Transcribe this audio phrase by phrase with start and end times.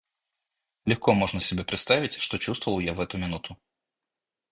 [0.85, 3.55] Легко можно себе представить, что чувствовал я в эту минуту.